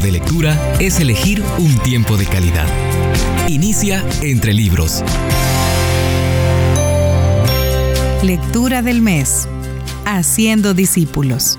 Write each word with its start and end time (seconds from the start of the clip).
de 0.00 0.12
lectura 0.12 0.74
es 0.80 0.98
elegir 1.00 1.42
un 1.58 1.76
tiempo 1.78 2.16
de 2.16 2.26
calidad. 2.26 2.66
Inicia 3.48 4.04
entre 4.22 4.54
libros. 4.54 5.04
Lectura 8.22 8.82
del 8.82 9.02
mes. 9.02 9.46
Haciendo 10.04 10.74
discípulos. 10.74 11.58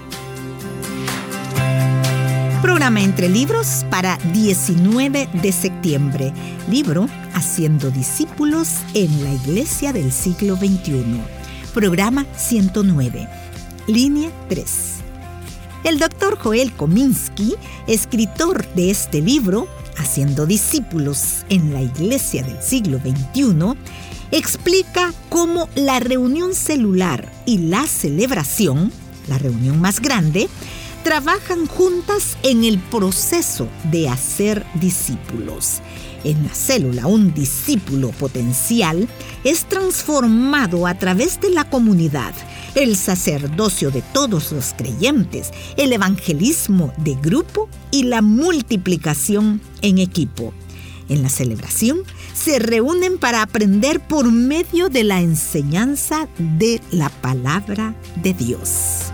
Programa 2.62 3.02
Entre 3.02 3.30
Libros 3.30 3.86
para 3.90 4.18
19 4.34 5.30
de 5.34 5.52
septiembre. 5.52 6.34
Libro 6.70 7.08
Haciendo 7.34 7.92
discípulos 7.92 8.70
en 8.94 9.24
la 9.24 9.34
Iglesia 9.34 9.94
del 9.94 10.12
siglo 10.12 10.56
XXI. 10.56 11.22
Programa 11.74 12.26
109. 12.36 13.28
Línea 13.88 14.32
3. 14.50 15.01
El 15.84 15.98
doctor 15.98 16.38
Joel 16.38 16.72
Kominsky, 16.74 17.56
escritor 17.88 18.68
de 18.76 18.92
este 18.92 19.22
libro, 19.22 19.68
Haciendo 19.98 20.46
discípulos 20.46 21.44
en 21.50 21.74
la 21.74 21.82
Iglesia 21.82 22.44
del 22.44 22.62
siglo 22.62 23.00
XXI, 23.00 23.78
explica 24.32 25.14
cómo 25.30 25.70
la 25.76 26.00
reunión 26.00 26.56
celular 26.56 27.32
y 27.46 27.58
la 27.58 27.86
celebración, 27.86 28.92
la 29.28 29.38
reunión 29.38 29.82
más 29.82 30.00
grande, 30.00 30.50
trabajan 31.04 31.68
juntas 31.68 32.38
en 32.44 32.64
el 32.64 32.80
proceso 32.80 33.68
de 33.92 34.08
hacer 34.08 34.66
discípulos. 34.76 35.82
En 36.24 36.44
la 36.44 36.54
célula, 36.54 37.08
un 37.08 37.34
discípulo 37.34 38.12
potencial 38.12 39.10
es 39.44 39.66
transformado 39.66 40.86
a 40.86 40.94
través 40.96 41.42
de 41.42 41.50
la 41.50 41.66
comunidad, 41.66 42.34
el 42.76 42.96
sacerdocio 42.96 43.92
de 43.92 44.02
todos 44.02 44.52
los 44.52 44.74
creyentes, 44.74 45.52
el 45.78 45.94
evangelismo 45.94 46.94
de 46.98 47.16
grupo 47.16 47.70
y 47.92 48.04
la 48.04 48.22
multiplicación 48.22 49.62
en 49.82 49.98
equipo. 49.98 50.54
En 51.10 51.24
la 51.24 51.30
celebración 51.30 52.00
se 52.34 52.60
reúnen 52.60 53.18
para 53.18 53.42
aprender 53.42 54.00
por 54.00 54.32
medio 54.32 54.88
de 54.88 55.04
la 55.04 55.20
enseñanza 55.20 56.30
de 56.38 56.80
la 56.92 57.10
palabra 57.10 57.96
de 58.24 58.34
Dios. 58.34 59.12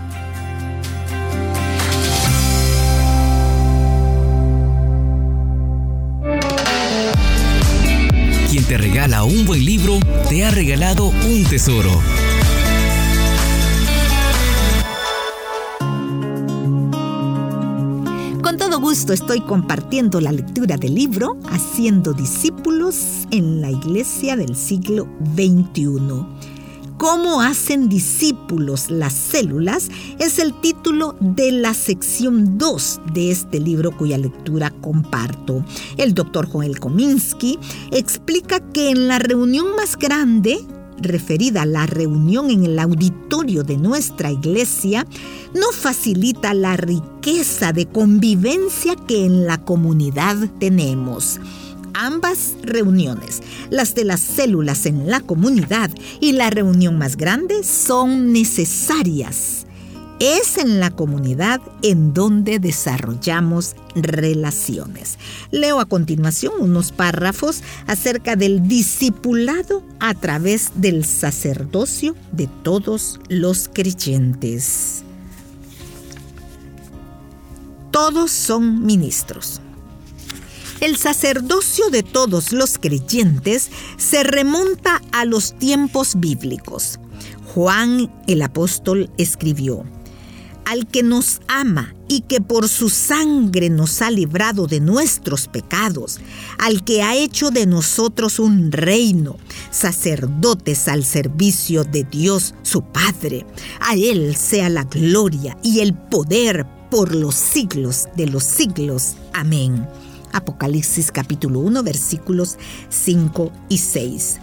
Quien 8.48 8.64
te 8.64 8.78
regala 8.78 9.24
un 9.24 9.44
buen 9.44 9.64
libro, 9.64 9.98
te 10.28 10.44
ha 10.44 10.50
regalado 10.50 11.06
un 11.06 11.44
tesoro. 11.44 12.00
Gusto 18.88 19.12
estoy 19.12 19.42
compartiendo 19.42 20.18
la 20.18 20.32
lectura 20.32 20.78
del 20.78 20.94
libro 20.94 21.36
Haciendo 21.50 22.14
discípulos 22.14 23.26
en 23.30 23.60
la 23.60 23.70
iglesia 23.70 24.34
del 24.34 24.56
siglo 24.56 25.06
XXI. 25.34 26.24
¿Cómo 26.96 27.42
hacen 27.42 27.90
discípulos 27.90 28.90
las 28.90 29.12
células? 29.12 29.90
Es 30.18 30.38
el 30.38 30.58
título 30.62 31.16
de 31.20 31.52
la 31.52 31.74
sección 31.74 32.56
2 32.56 33.00
de 33.12 33.30
este 33.30 33.60
libro 33.60 33.94
cuya 33.94 34.16
lectura 34.16 34.70
comparto. 34.80 35.62
El 35.98 36.14
doctor 36.14 36.48
Joel 36.48 36.80
Kominsky 36.80 37.58
explica 37.90 38.60
que 38.72 38.88
en 38.88 39.06
la 39.06 39.18
reunión 39.18 39.76
más 39.76 39.98
grande, 39.98 40.60
referida 41.00 41.62
a 41.62 41.66
la 41.66 41.86
reunión 41.86 42.50
en 42.50 42.64
el 42.64 42.78
auditorio 42.78 43.62
de 43.62 43.76
nuestra 43.76 44.30
iglesia, 44.30 45.06
no 45.54 45.72
facilita 45.72 46.54
la 46.54 46.76
riqueza 46.76 47.72
de 47.72 47.86
convivencia 47.86 48.94
que 49.06 49.24
en 49.24 49.46
la 49.46 49.58
comunidad 49.58 50.36
tenemos 50.58 51.40
ambas 51.94 52.54
reuniones, 52.62 53.42
las 53.70 53.94
de 53.94 54.04
las 54.04 54.20
células 54.20 54.86
en 54.86 55.08
la 55.08 55.20
comunidad 55.20 55.90
y 56.20 56.32
la 56.32 56.48
reunión 56.50 56.96
más 56.96 57.16
grande, 57.16 57.64
son 57.64 58.32
necesarias. 58.32 59.57
Es 60.20 60.58
en 60.58 60.80
la 60.80 60.90
comunidad 60.90 61.60
en 61.82 62.12
donde 62.12 62.58
desarrollamos 62.58 63.76
relaciones. 63.94 65.16
Leo 65.52 65.78
a 65.78 65.86
continuación 65.86 66.54
unos 66.58 66.90
párrafos 66.90 67.62
acerca 67.86 68.34
del 68.34 68.66
discipulado 68.66 69.84
a 70.00 70.14
través 70.14 70.72
del 70.74 71.04
sacerdocio 71.04 72.16
de 72.32 72.48
todos 72.64 73.20
los 73.28 73.70
creyentes. 73.72 75.04
Todos 77.92 78.32
son 78.32 78.84
ministros. 78.84 79.60
El 80.80 80.96
sacerdocio 80.96 81.90
de 81.90 82.02
todos 82.02 82.52
los 82.52 82.78
creyentes 82.78 83.70
se 83.96 84.24
remonta 84.24 85.00
a 85.12 85.24
los 85.24 85.56
tiempos 85.58 86.18
bíblicos. 86.18 86.98
Juan 87.54 88.12
el 88.26 88.42
apóstol 88.42 89.10
escribió, 89.16 89.84
al 90.68 90.86
que 90.86 91.02
nos 91.02 91.40
ama 91.48 91.94
y 92.08 92.20
que 92.22 92.42
por 92.42 92.68
su 92.68 92.90
sangre 92.90 93.70
nos 93.70 94.02
ha 94.02 94.10
librado 94.10 94.66
de 94.66 94.80
nuestros 94.80 95.48
pecados, 95.48 96.20
al 96.58 96.84
que 96.84 97.02
ha 97.02 97.16
hecho 97.16 97.50
de 97.50 97.64
nosotros 97.66 98.38
un 98.38 98.70
reino, 98.70 99.36
sacerdotes 99.70 100.86
al 100.88 101.04
servicio 101.04 101.84
de 101.84 102.04
Dios 102.04 102.54
su 102.62 102.82
Padre. 102.82 103.46
A 103.80 103.94
Él 103.94 104.36
sea 104.36 104.68
la 104.68 104.84
gloria 104.84 105.56
y 105.62 105.80
el 105.80 105.94
poder 105.94 106.66
por 106.90 107.14
los 107.14 107.34
siglos 107.34 108.06
de 108.14 108.26
los 108.26 108.44
siglos. 108.44 109.16
Amén. 109.32 109.88
Apocalipsis 110.32 111.10
capítulo 111.10 111.60
1 111.60 111.82
versículos 111.82 112.58
5 112.90 113.52
y 113.70 113.78
6. 113.78 114.40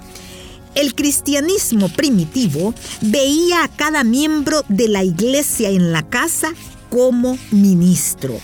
El 0.75 0.93
cristianismo 0.93 1.87
primitivo 1.87 2.73
veía 3.01 3.63
a 3.63 3.69
cada 3.69 4.03
miembro 4.03 4.63
de 4.67 4.89
la 4.89 5.05
iglesia 5.05 5.69
en 5.69 5.93
la 5.93 6.03
casa 6.03 6.53
como 6.89 7.37
ministro. 7.51 8.37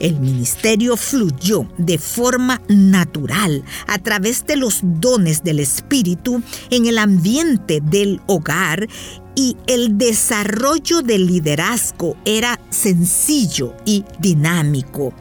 El 0.00 0.18
ministerio 0.20 0.96
fluyó 0.96 1.68
de 1.78 1.98
forma 1.98 2.60
natural 2.68 3.64
a 3.86 3.98
través 3.98 4.44
de 4.46 4.56
los 4.56 4.80
dones 4.82 5.42
del 5.42 5.60
Espíritu 5.60 6.42
en 6.70 6.86
el 6.86 6.98
ambiente 6.98 7.80
del 7.80 8.20
hogar 8.26 8.88
y 9.36 9.56
el 9.68 9.98
desarrollo 9.98 11.02
del 11.02 11.26
liderazgo 11.26 12.16
era 12.24 12.58
sencillo 12.70 13.74
y 13.84 14.04
dinámico. 14.18 15.14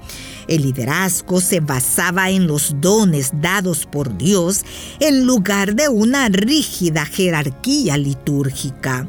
El 0.48 0.64
liderazgo 0.64 1.42
se 1.42 1.60
basaba 1.60 2.30
en 2.30 2.48
los 2.48 2.76
dones 2.80 3.32
dados 3.42 3.86
por 3.86 4.18
Dios 4.18 4.64
en 5.00 5.26
lugar 5.26 5.76
de 5.76 5.90
una 5.90 6.30
rígida 6.30 7.06
jerarquía 7.06 7.98
litúrgica. 7.98 9.08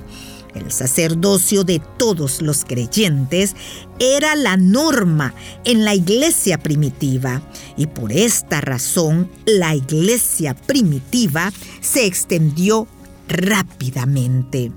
El 0.54 0.72
sacerdocio 0.72 1.62
de 1.62 1.80
todos 1.98 2.42
los 2.42 2.64
creyentes 2.64 3.54
era 4.00 4.34
la 4.34 4.56
norma 4.56 5.34
en 5.64 5.84
la 5.84 5.94
iglesia 5.94 6.58
primitiva 6.58 7.42
y 7.76 7.86
por 7.86 8.12
esta 8.12 8.60
razón 8.60 9.30
la 9.46 9.74
iglesia 9.74 10.54
primitiva 10.54 11.52
se 11.80 12.06
extendió 12.06 12.88
rápidamente. 13.28 14.72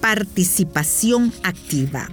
Participación 0.00 1.32
activa. 1.42 2.08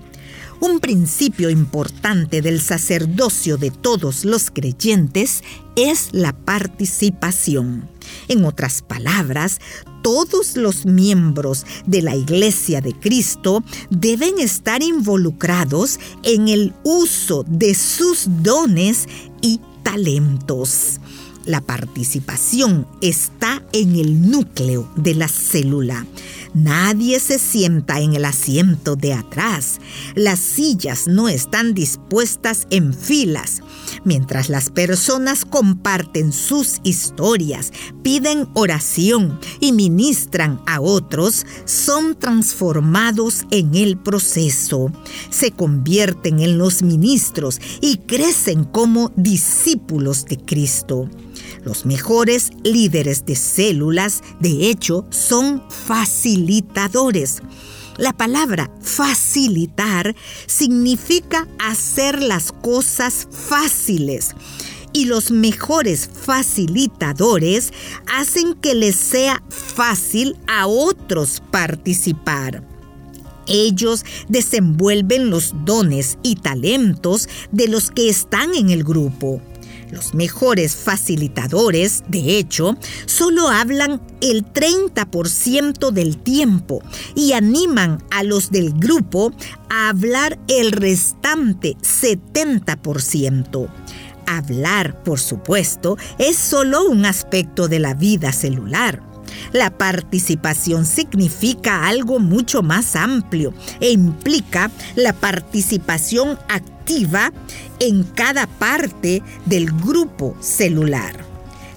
Un 0.61 0.79
principio 0.79 1.49
importante 1.49 2.44
del 2.44 2.61
sacerdocio 2.61 3.57
de 3.57 3.72
todos 3.72 4.25
los 4.25 4.51
creyentes 4.51 5.44
es 5.75 6.09
la 6.11 6.33
participación. 6.33 7.89
En 8.27 8.45
otras 8.45 8.83
palabras, 8.83 9.59
todos 10.03 10.57
los 10.57 10.85
miembros 10.85 11.66
de 11.88 12.03
la 12.03 12.16
Iglesia 12.16 12.79
de 12.79 12.94
Cristo 12.94 13.63
deben 13.89 14.38
estar 14.38 14.83
involucrados 14.83 16.00
en 16.21 16.47
el 16.47 16.75
uso 16.83 17.44
de 17.47 17.74
sus 17.74 18.25
dones 18.44 19.07
y 19.41 19.62
talentos. 19.81 21.00
La 21.45 21.61
participación 21.61 22.88
está 23.01 23.63
en 23.73 23.95
el 23.95 24.29
núcleo 24.29 24.88
de 24.95 25.15
la 25.15 25.27
célula. 25.27 26.05
Nadie 26.53 27.19
se 27.21 27.39
sienta 27.39 28.01
en 28.01 28.13
el 28.13 28.25
asiento 28.25 28.95
de 28.95 29.13
atrás. 29.13 29.79
Las 30.15 30.39
sillas 30.39 31.07
no 31.07 31.29
están 31.29 31.73
dispuestas 31.73 32.67
en 32.69 32.93
filas. 32.93 33.61
Mientras 34.03 34.49
las 34.49 34.69
personas 34.69 35.45
comparten 35.45 36.33
sus 36.33 36.79
historias, 36.83 37.71
piden 38.03 38.49
oración 38.53 39.39
y 39.61 39.71
ministran 39.71 40.61
a 40.67 40.81
otros, 40.81 41.45
son 41.65 42.15
transformados 42.15 43.45
en 43.49 43.73
el 43.73 43.97
proceso. 43.97 44.91
Se 45.29 45.51
convierten 45.51 46.39
en 46.39 46.57
los 46.57 46.83
ministros 46.83 47.61
y 47.79 47.97
crecen 47.97 48.65
como 48.65 49.11
discípulos 49.15 50.25
de 50.25 50.38
Cristo. 50.38 51.09
Los 51.63 51.86
mejores 51.86 52.50
líderes 52.63 53.25
de 53.25 53.36
células, 53.36 54.24
de 54.40 54.69
hecho, 54.69 55.06
son 55.12 55.63
facilitadores. 55.69 57.42
La 57.98 58.13
palabra 58.13 58.72
facilitar 58.81 60.16
significa 60.48 61.48
hacer 61.60 62.22
las 62.22 62.52
cosas 62.52 63.28
fáciles 63.30 64.34
y 64.94 65.06
los 65.06 65.31
mejores 65.31 66.10
facilitadores 66.12 67.72
hacen 68.12 68.56
que 68.56 68.74
les 68.74 68.96
sea 68.96 69.44
fácil 69.50 70.38
a 70.48 70.68
otros 70.68 71.42
participar. 71.52 72.63
Ellos 73.48 74.04
desenvuelven 74.30 75.30
los 75.30 75.54
dones 75.66 76.18
y 76.24 76.36
talentos 76.36 77.28
de 77.52 77.68
los 77.68 77.92
que 77.92 78.10
están 78.10 78.54
en 78.54 78.69
el 78.69 78.84
grupo. 78.84 79.42
Los 79.91 80.13
mejores 80.13 80.75
facilitadores, 80.75 82.03
de 82.07 82.38
hecho, 82.38 82.77
solo 83.05 83.49
hablan 83.49 84.01
el 84.21 84.45
30% 84.45 85.91
del 85.91 86.17
tiempo 86.17 86.81
y 87.13 87.33
animan 87.33 88.01
a 88.09 88.23
los 88.23 88.51
del 88.51 88.71
grupo 88.71 89.33
a 89.69 89.89
hablar 89.89 90.39
el 90.47 90.71
restante 90.71 91.75
70%. 91.81 93.67
Hablar, 94.27 95.03
por 95.03 95.19
supuesto, 95.19 95.97
es 96.17 96.38
solo 96.38 96.85
un 96.85 97.05
aspecto 97.05 97.67
de 97.67 97.79
la 97.79 97.93
vida 97.93 98.31
celular. 98.31 99.11
La 99.51 99.69
participación 99.77 100.85
significa 100.85 101.88
algo 101.88 102.19
mucho 102.19 102.61
más 102.61 102.95
amplio 102.95 103.53
e 103.79 103.91
implica 103.91 104.71
la 104.95 105.13
participación 105.13 106.38
activa 106.47 107.31
en 107.79 108.03
cada 108.03 108.47
parte 108.47 109.21
del 109.45 109.71
grupo 109.71 110.35
celular. 110.39 111.31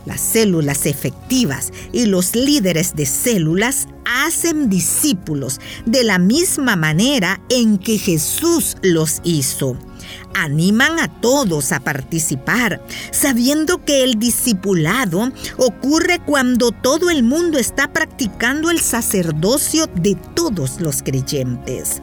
Las 0.06 0.20
células 0.20 0.84
efectivas 0.84 1.72
y 1.92 2.06
los 2.06 2.36
líderes 2.36 2.94
de 2.94 3.06
células 3.06 3.88
hacen 4.04 4.68
discípulos 4.68 5.60
de 5.86 6.04
la 6.04 6.18
misma 6.18 6.76
manera 6.76 7.40
en 7.48 7.78
que 7.78 7.96
Jesús 7.98 8.76
los 8.82 9.20
hizo 9.24 9.78
animan 10.34 10.98
a 10.98 11.08
todos 11.08 11.72
a 11.72 11.80
participar, 11.80 12.80
sabiendo 13.10 13.84
que 13.84 14.04
el 14.04 14.18
discipulado 14.18 15.32
ocurre 15.56 16.20
cuando 16.24 16.72
todo 16.72 17.10
el 17.10 17.22
mundo 17.22 17.58
está 17.58 17.92
practicando 17.92 18.70
el 18.70 18.80
sacerdocio 18.80 19.86
de 19.94 20.16
todos 20.34 20.80
los 20.80 21.02
creyentes. 21.02 22.02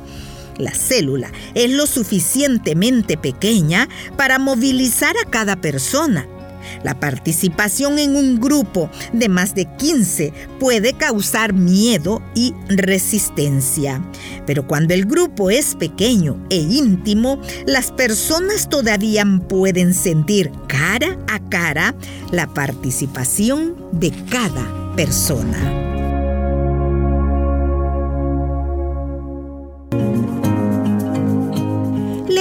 La 0.58 0.74
célula 0.74 1.32
es 1.56 1.72
lo 1.72 1.88
suficientemente 1.88 3.18
pequeña 3.18 3.88
para 4.18 4.38
movilizar 4.38 5.16
a 5.18 5.30
cada 5.30 5.56
persona 5.56 6.28
la 6.84 7.00
participación 7.00 8.00
en 8.00 8.16
un 8.16 8.40
grupo 8.40 8.90
de 9.14 9.30
más 9.30 9.56
de 9.56 9.66
15 9.78 10.34
puede 10.60 10.94
causar 10.94 11.54
miedo 11.54 12.22
y 12.36 12.54
resistencia. 12.68 14.02
Pero 14.46 14.68
cuando 14.68 14.94
el 14.94 15.06
grupo 15.06 15.50
es 15.50 15.76
pequeño 15.76 16.46
e 16.50 16.58
íntimo, 16.58 17.42
las 17.66 17.92
personas 17.92 18.70
todavía 18.70 19.26
pueden 19.48 19.94
sentir 19.94 20.52
cara 20.68 21.18
a 21.28 21.40
cara 21.50 21.96
la 22.32 22.48
participación 22.48 23.76
de 23.92 24.12
cada 24.30 24.96
persona. 24.96 25.91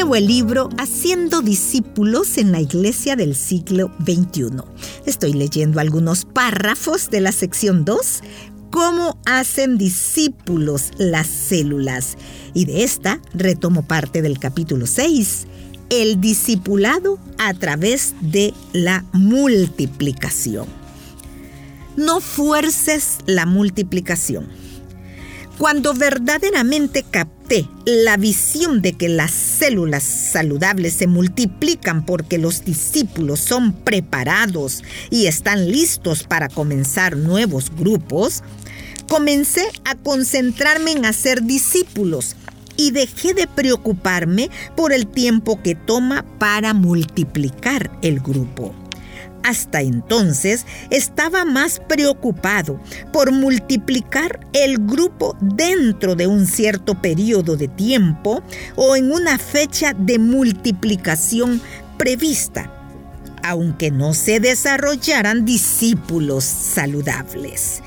El 0.00 0.26
libro 0.26 0.70
Haciendo 0.78 1.42
discípulos 1.42 2.38
en 2.38 2.52
la 2.52 2.60
iglesia 2.60 3.16
del 3.16 3.36
siglo 3.36 3.92
XXI. 4.00 4.62
Estoy 5.04 5.34
leyendo 5.34 5.78
algunos 5.78 6.24
párrafos 6.24 7.10
de 7.10 7.20
la 7.20 7.32
sección 7.32 7.84
2, 7.84 8.22
cómo 8.70 9.18
hacen 9.26 9.76
discípulos 9.76 10.90
las 10.96 11.26
células. 11.26 12.16
Y 12.54 12.64
de 12.64 12.82
esta 12.82 13.20
retomo 13.34 13.86
parte 13.86 14.22
del 14.22 14.38
capítulo 14.38 14.86
6, 14.86 15.46
el 15.90 16.18
discipulado 16.18 17.18
a 17.38 17.52
través 17.52 18.14
de 18.22 18.54
la 18.72 19.04
multiplicación. 19.12 20.66
No 21.96 22.20
fuerces 22.20 23.18
la 23.26 23.44
multiplicación. 23.44 24.48
Cuando 25.58 25.92
verdaderamente 25.92 27.04
la 27.84 28.16
visión 28.16 28.80
de 28.80 28.92
que 28.92 29.08
las 29.08 29.32
células 29.32 30.04
saludables 30.04 30.92
se 30.92 31.08
multiplican 31.08 32.06
porque 32.06 32.38
los 32.38 32.64
discípulos 32.64 33.40
son 33.40 33.72
preparados 33.72 34.84
y 35.10 35.26
están 35.26 35.68
listos 35.70 36.22
para 36.22 36.48
comenzar 36.48 37.16
nuevos 37.16 37.72
grupos, 37.76 38.44
comencé 39.08 39.64
a 39.84 39.96
concentrarme 39.96 40.92
en 40.92 41.04
hacer 41.04 41.42
discípulos 41.42 42.36
y 42.76 42.92
dejé 42.92 43.34
de 43.34 43.48
preocuparme 43.48 44.48
por 44.76 44.92
el 44.92 45.08
tiempo 45.08 45.60
que 45.60 45.74
toma 45.74 46.24
para 46.38 46.72
multiplicar 46.72 47.90
el 48.02 48.20
grupo. 48.20 48.79
Hasta 49.42 49.80
entonces 49.80 50.66
estaba 50.90 51.44
más 51.44 51.80
preocupado 51.80 52.78
por 53.12 53.32
multiplicar 53.32 54.40
el 54.52 54.78
grupo 54.78 55.36
dentro 55.40 56.14
de 56.14 56.26
un 56.26 56.46
cierto 56.46 57.00
periodo 57.00 57.56
de 57.56 57.68
tiempo 57.68 58.42
o 58.76 58.96
en 58.96 59.10
una 59.10 59.38
fecha 59.38 59.94
de 59.94 60.18
multiplicación 60.18 61.60
prevista, 61.96 62.70
aunque 63.42 63.90
no 63.90 64.12
se 64.12 64.40
desarrollaran 64.40 65.46
discípulos 65.46 66.44
saludables. 66.44 67.82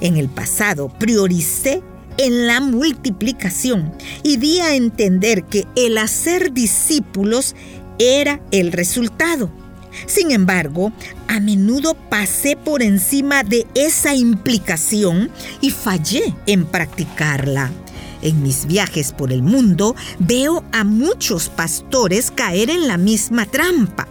En 0.00 0.16
el 0.16 0.28
pasado 0.28 0.88
prioricé 0.88 1.82
en 2.16 2.46
la 2.46 2.60
multiplicación 2.60 3.92
y 4.22 4.36
di 4.36 4.60
a 4.60 4.74
entender 4.74 5.44
que 5.44 5.66
el 5.74 5.98
hacer 5.98 6.52
discípulos 6.52 7.56
era 7.98 8.40
el 8.52 8.70
resultado 8.70 9.61
sin 10.06 10.30
embargo, 10.30 10.92
a 11.28 11.40
menudo 11.40 11.94
pasé 11.94 12.56
por 12.56 12.82
encima 12.82 13.42
de 13.42 13.66
esa 13.74 14.14
implicación 14.14 15.30
y 15.60 15.70
fallé 15.70 16.34
en 16.46 16.64
practicarla. 16.64 17.70
En 18.22 18.42
mis 18.42 18.66
viajes 18.66 19.12
por 19.12 19.32
el 19.32 19.42
mundo 19.42 19.96
veo 20.20 20.64
a 20.72 20.84
muchos 20.84 21.48
pastores 21.48 22.30
caer 22.30 22.70
en 22.70 22.86
la 22.86 22.96
misma 22.96 23.46
trampa. 23.46 24.06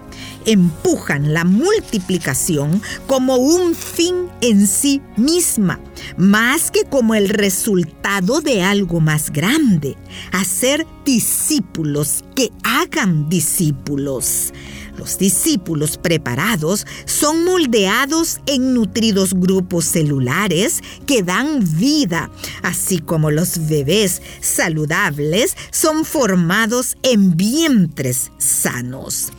Empujan 0.46 1.34
la 1.34 1.44
multiplicación 1.44 2.82
como 3.08 3.36
un 3.36 3.76
fin 3.76 4.28
en 4.42 4.68
sí 4.68 5.02
misma, 5.18 5.80
más 6.18 6.72
que 6.72 6.84
como 6.86 7.16
el 7.16 7.30
resultado 7.30 8.42
de 8.42 8.64
algo 8.64 9.00
más 9.00 9.32
grande, 9.32 9.98
hacer 10.32 10.86
discípulos 11.06 12.24
que 12.36 12.52
hagan 12.64 13.30
discípulos. 13.30 14.54
Los 14.98 15.18
discípulos 15.18 15.98
preparados 15.98 16.86
son 17.06 17.46
moldeados 17.46 18.40
en 18.46 18.74
nutridos 18.74 19.34
grupos 19.34 19.86
celulares 19.86 20.82
que 21.08 21.24
dan 21.24 21.60
vida, 21.78 22.30
así 22.62 23.00
como 23.00 23.32
los 23.32 23.68
bebés 23.68 24.22
saludables 24.42 25.56
son 25.72 26.06
formados 26.06 26.98
en 27.04 27.36
vientres 27.36 28.32
sanos. 28.38 29.32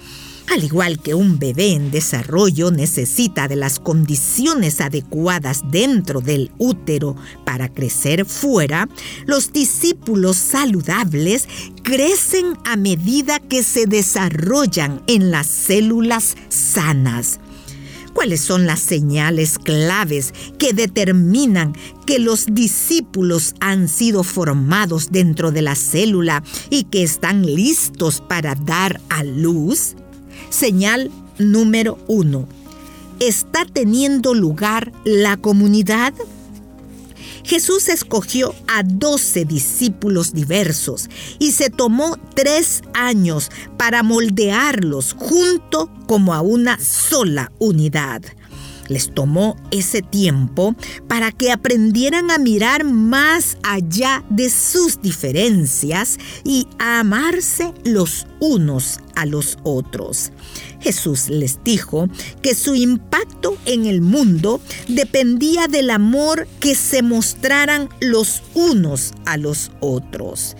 Al 0.52 0.64
igual 0.64 0.98
que 0.98 1.14
un 1.14 1.38
bebé 1.38 1.72
en 1.72 1.90
desarrollo 1.90 2.70
necesita 2.70 3.48
de 3.48 3.56
las 3.56 3.80
condiciones 3.80 4.82
adecuadas 4.82 5.62
dentro 5.70 6.20
del 6.20 6.50
útero 6.58 7.16
para 7.46 7.72
crecer 7.72 8.26
fuera, 8.26 8.86
los 9.24 9.54
discípulos 9.54 10.36
saludables 10.36 11.48
crecen 11.82 12.58
a 12.66 12.76
medida 12.76 13.40
que 13.40 13.62
se 13.62 13.86
desarrollan 13.86 15.02
en 15.06 15.30
las 15.30 15.46
células 15.46 16.36
sanas. 16.50 17.40
¿Cuáles 18.12 18.42
son 18.42 18.66
las 18.66 18.80
señales 18.80 19.58
claves 19.58 20.34
que 20.58 20.74
determinan 20.74 21.74
que 22.04 22.18
los 22.18 22.44
discípulos 22.52 23.54
han 23.60 23.88
sido 23.88 24.22
formados 24.22 25.12
dentro 25.12 25.50
de 25.50 25.62
la 25.62 25.76
célula 25.76 26.44
y 26.68 26.84
que 26.84 27.02
están 27.02 27.46
listos 27.46 28.20
para 28.20 28.54
dar 28.54 29.00
a 29.08 29.24
luz? 29.24 29.96
Señal 30.52 31.10
número 31.38 31.98
uno. 32.08 32.46
¿Está 33.20 33.64
teniendo 33.64 34.34
lugar 34.34 34.92
la 35.02 35.38
comunidad? 35.38 36.12
Jesús 37.42 37.88
escogió 37.88 38.54
a 38.68 38.82
doce 38.82 39.46
discípulos 39.46 40.34
diversos 40.34 41.08
y 41.38 41.52
se 41.52 41.70
tomó 41.70 42.18
tres 42.34 42.82
años 42.92 43.50
para 43.78 44.02
moldearlos 44.02 45.14
junto 45.18 45.90
como 46.06 46.34
a 46.34 46.42
una 46.42 46.78
sola 46.78 47.50
unidad. 47.58 48.22
Les 48.88 49.12
tomó 49.12 49.56
ese 49.70 50.02
tiempo 50.02 50.74
para 51.08 51.32
que 51.32 51.52
aprendieran 51.52 52.30
a 52.30 52.38
mirar 52.38 52.84
más 52.84 53.56
allá 53.62 54.24
de 54.28 54.50
sus 54.50 55.00
diferencias 55.00 56.18
y 56.44 56.66
a 56.78 57.00
amarse 57.00 57.72
los 57.84 58.26
unos 58.40 59.00
a 59.14 59.26
los 59.26 59.58
otros. 59.62 60.32
Jesús 60.80 61.28
les 61.28 61.62
dijo 61.62 62.08
que 62.42 62.54
su 62.54 62.74
impacto 62.74 63.56
en 63.66 63.86
el 63.86 64.00
mundo 64.00 64.60
dependía 64.88 65.68
del 65.68 65.90
amor 65.90 66.48
que 66.58 66.74
se 66.74 67.02
mostraran 67.02 67.88
los 68.00 68.42
unos 68.54 69.12
a 69.24 69.36
los 69.36 69.70
otros. 69.80 70.56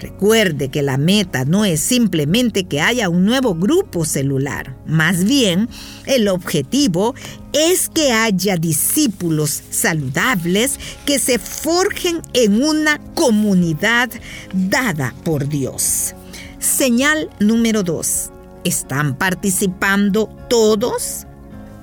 Recuerde 0.00 0.68
que 0.68 0.82
la 0.82 0.96
meta 0.96 1.44
no 1.44 1.64
es 1.64 1.80
simplemente 1.80 2.64
que 2.64 2.80
haya 2.80 3.08
un 3.08 3.24
nuevo 3.24 3.54
grupo 3.54 4.04
celular, 4.04 4.76
más 4.86 5.24
bien 5.24 5.68
el 6.06 6.28
objetivo 6.28 7.16
es 7.52 7.88
que 7.88 8.12
haya 8.12 8.56
discípulos 8.56 9.60
saludables 9.70 10.78
que 11.04 11.18
se 11.18 11.40
forjen 11.40 12.22
en 12.32 12.62
una 12.62 12.98
comunidad 13.14 14.10
dada 14.52 15.14
por 15.24 15.48
Dios. 15.48 16.14
Señal 16.60 17.28
número 17.40 17.82
2. 17.82 18.30
¿Están 18.64 19.16
participando 19.16 20.28
todos? 20.48 21.26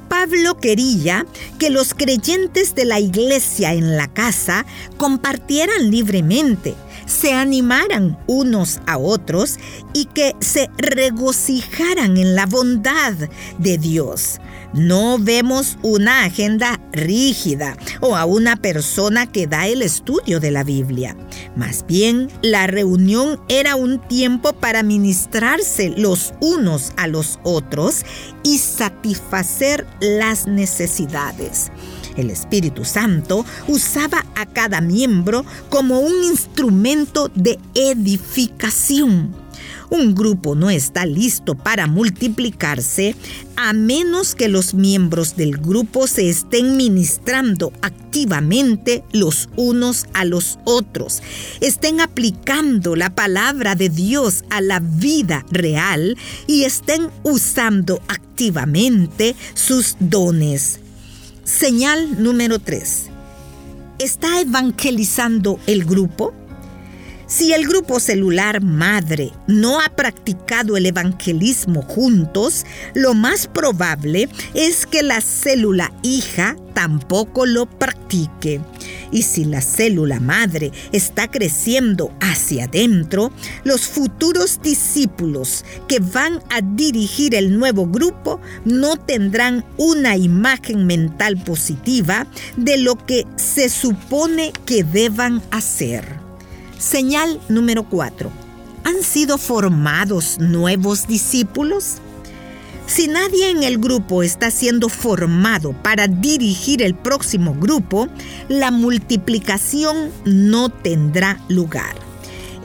Pablo 0.08 0.58
quería 0.58 1.26
que 1.60 1.70
los 1.70 1.94
creyentes 1.94 2.76
de 2.76 2.86
la 2.86 3.00
iglesia 3.00 3.74
en 3.74 3.98
la 3.98 4.08
casa 4.08 4.66
compartieran 4.98 5.92
libremente 5.92 6.76
se 7.06 7.34
animaran 7.34 8.18
unos 8.28 8.80
a 8.86 8.98
otros 8.98 9.58
y 9.94 10.06
que 10.06 10.36
se 10.40 10.70
regocijaran 10.78 12.18
en 12.18 12.36
la 12.36 12.46
bondad 12.46 13.14
de 13.58 13.78
Dios. 13.78 14.40
No 14.74 15.18
vemos 15.18 15.78
una 15.84 16.26
agenda 16.26 16.82
rígida 16.92 17.78
o 18.02 18.18
a 18.18 18.26
una 18.26 18.58
persona 18.58 19.26
que 19.26 19.48
da 19.48 19.68
el 19.68 19.82
estudio 19.82 20.42
de 20.42 20.52
la 20.52 20.66
Biblia. 20.66 21.16
Más 21.56 21.86
bien, 21.88 22.28
la 22.42 22.68
reunión 22.68 23.40
era 23.48 23.78
un 23.78 24.02
tiempo 24.02 24.52
para 24.52 24.84
ministrarse 24.84 25.94
los 25.96 26.34
unos 26.42 26.92
a 26.98 27.08
los 27.08 27.40
otros 27.44 28.04
y 28.44 28.58
satisfacer 28.58 29.88
las 30.02 30.46
necesidades. 30.46 31.72
El 32.18 32.30
Espíritu 32.30 32.86
Santo 32.86 33.46
usaba 33.68 34.26
a 34.36 34.46
cada 34.46 34.82
miembro 34.82 35.46
como 35.70 36.00
un 36.00 36.24
instrumento 36.24 37.30
de 37.36 37.60
edificación. 37.74 39.46
Un 39.90 40.16
grupo 40.16 40.56
no 40.56 40.70
está 40.70 41.06
listo 41.06 41.56
para 41.56 41.88
multiplicarse 41.88 43.16
a 43.56 43.72
menos 43.74 44.36
que 44.36 44.48
los 44.50 44.74
miembros 44.74 45.36
del 45.36 45.58
grupo 45.58 46.08
se 46.08 46.30
estén 46.30 46.76
ministrando 46.76 47.72
activamente 47.82 49.04
los 49.12 49.48
unos 49.56 50.08
a 50.14 50.26
los 50.26 50.58
otros, 50.64 51.22
estén 51.62 52.02
aplicando 52.02 52.96
la 52.96 53.14
palabra 53.14 53.76
de 53.76 53.90
Dios 53.90 54.44
a 54.50 54.62
la 54.62 54.80
vida 54.80 55.46
real 55.52 56.18
y 56.48 56.64
estén 56.64 57.10
usando 57.24 58.02
activamente 58.08 59.36
sus 59.54 59.96
dones. 60.00 60.80
Señal 61.46 62.24
número 62.24 62.58
3. 62.58 63.04
¿Está 64.00 64.42
evangelizando 64.42 65.60
el 65.68 65.86
grupo? 65.86 66.34
Si 67.28 67.54
el 67.54 67.68
grupo 67.68 68.00
celular 68.00 68.64
madre 68.64 69.32
no 69.46 69.80
ha 69.80 69.90
practicado 69.90 70.75
el 70.75 70.88
evangelismo 70.88 71.84
juntos, 71.84 72.66
lo 72.96 73.14
más 73.14 73.46
probable 73.46 74.28
es 74.56 74.88
que 74.88 75.04
la 75.04 75.22
célula 75.22 75.94
hija 76.02 76.56
tampoco 76.74 77.46
lo 77.46 77.68
practique. 77.68 78.60
Y 79.12 79.24
si 79.24 79.46
la 79.46 79.62
célula 79.62 80.20
madre 80.20 80.72
está 80.92 81.30
creciendo 81.30 82.12
hacia 82.20 82.66
adentro, 82.66 83.32
los 83.64 83.82
futuros 83.82 84.62
discípulos 84.62 85.66
que 85.88 86.00
van 86.00 86.42
a 86.50 86.62
dirigir 86.62 87.36
el 87.36 87.58
nuevo 87.58 87.88
grupo 87.88 88.40
no 88.64 88.98
tendrán 88.98 89.66
una 89.78 90.18
imagen 90.18 90.86
mental 90.86 91.38
positiva 91.38 92.28
de 92.58 92.78
lo 92.78 92.96
que 92.96 93.26
se 93.36 93.70
supone 93.70 94.54
que 94.66 94.84
deban 94.84 95.42
hacer. 95.52 96.06
Señal 96.78 97.40
número 97.50 97.84
4. 97.90 98.32
¿Han 98.84 99.02
sido 99.02 99.38
formados 99.38 100.38
nuevos 100.40 101.08
discípulos? 101.08 102.00
Si 102.88 103.08
nadie 103.08 103.50
en 103.50 103.63
el 103.63 103.80
grupo 103.80 104.22
está 104.22 104.51
siendo 104.51 104.89
formado 104.89 105.74
para 105.82 106.08
dirigir 106.08 106.84
el 106.84 106.94
próximo 106.94 107.56
grupo, 107.56 108.08
la 108.48 108.70
multiplicación 108.70 110.12
no 110.24 110.70
tendrá 110.70 111.39
lugar. 111.50 111.96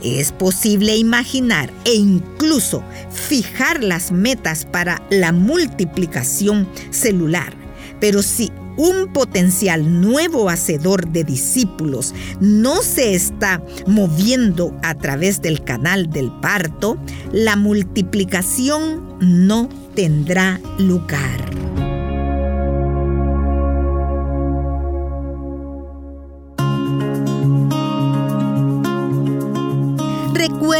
Es 0.03 0.31
posible 0.31 0.95
imaginar 0.95 1.71
e 1.85 1.95
incluso 1.95 2.83
fijar 3.11 3.83
las 3.83 4.11
metas 4.11 4.65
para 4.65 5.01
la 5.09 5.31
multiplicación 5.31 6.67
celular, 6.91 7.53
pero 7.99 8.21
si 8.21 8.51
un 8.77 9.11
potencial 9.13 10.01
nuevo 10.01 10.49
hacedor 10.49 11.07
de 11.09 11.23
discípulos 11.23 12.13
no 12.39 12.81
se 12.81 13.13
está 13.13 13.61
moviendo 13.87 14.75
a 14.83 14.95
través 14.95 15.41
del 15.41 15.63
canal 15.63 16.09
del 16.09 16.31
parto, 16.41 16.97
la 17.31 17.55
multiplicación 17.55 19.17
no 19.19 19.69
tendrá 19.95 20.59
lugar. 20.77 21.60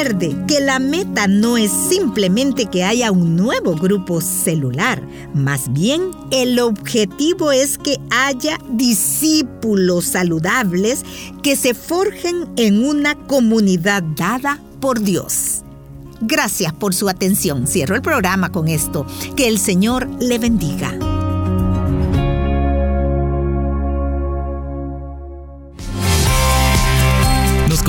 Que 0.01 0.59
la 0.59 0.79
meta 0.79 1.27
no 1.27 1.57
es 1.57 1.69
simplemente 1.71 2.65
que 2.65 2.83
haya 2.83 3.11
un 3.11 3.35
nuevo 3.35 3.75
grupo 3.75 4.19
celular, 4.19 4.99
más 5.35 5.71
bien 5.73 6.09
el 6.31 6.57
objetivo 6.57 7.51
es 7.51 7.77
que 7.77 7.99
haya 8.09 8.57
discípulos 8.71 10.05
saludables 10.05 11.05
que 11.43 11.55
se 11.55 11.75
forjen 11.75 12.49
en 12.55 12.83
una 12.83 13.13
comunidad 13.13 14.01
dada 14.15 14.59
por 14.79 15.01
Dios. 15.01 15.61
Gracias 16.19 16.73
por 16.73 16.95
su 16.95 17.07
atención. 17.07 17.67
Cierro 17.67 17.95
el 17.95 18.01
programa 18.01 18.51
con 18.51 18.69
esto. 18.69 19.05
Que 19.35 19.47
el 19.47 19.59
Señor 19.59 20.09
le 20.19 20.39
bendiga. 20.39 20.97